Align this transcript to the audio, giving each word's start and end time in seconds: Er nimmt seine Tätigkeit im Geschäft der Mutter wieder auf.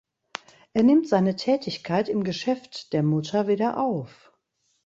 Er 0.73 0.81
nimmt 0.81 1.07
seine 1.07 1.35
Tätigkeit 1.35 2.09
im 2.09 2.23
Geschäft 2.23 2.91
der 2.91 3.03
Mutter 3.03 3.47
wieder 3.47 3.77
auf. 3.77 4.33